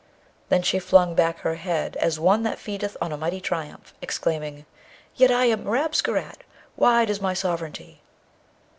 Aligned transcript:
Then 0.49 0.63
she 0.63 0.79
flung 0.79 1.13
back 1.13 1.37
her 1.41 1.53
head 1.53 1.95
as 1.97 2.19
one 2.19 2.41
that 2.41 2.57
feedeth 2.57 2.97
on 2.99 3.11
a 3.11 3.17
mighty 3.17 3.39
triumph, 3.39 3.93
exclaiming, 4.01 4.65
'Yet 5.15 5.29
am 5.29 5.67
I 5.67 5.69
Rabesqurat! 5.69 6.37
wide 6.75 7.11
is 7.11 7.21
my 7.21 7.35
sovereignty.' 7.35 8.01